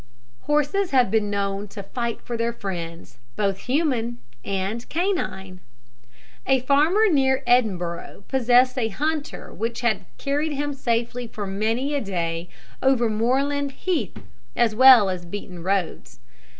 [0.47, 5.59] Horses have been known to fight for their friends, both human and canine.
[6.47, 12.01] A farmer near Edinburgh possessed a hunter which had carried him safely for many a
[12.01, 12.49] day
[12.81, 14.17] over moorland heath
[14.55, 16.17] as well as beaten roads.